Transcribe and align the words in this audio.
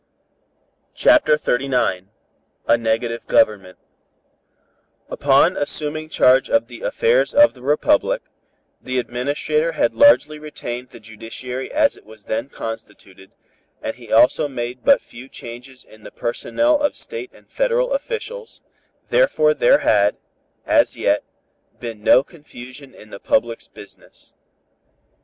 CHAPTER 0.95 1.35
XXXIX 1.35 2.07
A 2.67 2.75
NEGATIVE 2.75 3.27
GOVERNMENT 3.27 3.77
Upon 5.11 5.55
assuming 5.55 6.09
charge 6.09 6.49
of 6.49 6.65
the 6.65 6.81
affairs 6.81 7.35
of 7.35 7.53
the 7.53 7.61
Republic, 7.61 8.23
the 8.81 8.97
Administrator 8.97 9.73
had 9.73 9.93
largely 9.93 10.39
retained 10.39 10.89
the 10.89 10.99
judiciary 10.99 11.71
as 11.71 11.95
it 11.95 12.03
was 12.03 12.25
then 12.25 12.49
constituted, 12.49 13.33
and 13.83 13.97
he 13.97 14.11
also 14.11 14.47
made 14.47 14.83
but 14.83 15.01
few 15.03 15.29
changes 15.29 15.83
in 15.83 16.01
the 16.01 16.09
personnel 16.09 16.81
of 16.81 16.95
State 16.95 17.29
and 17.31 17.51
Federal 17.51 17.93
officials, 17.93 18.63
therefore 19.09 19.53
there 19.53 19.77
had, 19.85 20.17
as 20.65 20.97
yet, 20.97 21.23
been 21.79 22.01
no 22.03 22.23
confusion 22.23 22.95
in 22.95 23.11
the 23.11 23.19
public's 23.19 23.67
business. 23.67 24.33